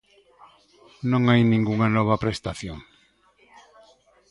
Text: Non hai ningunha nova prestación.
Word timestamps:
Non 1.11 1.23
hai 1.29 1.41
ningunha 1.45 1.87
nova 1.97 2.21
prestación. 2.23 2.77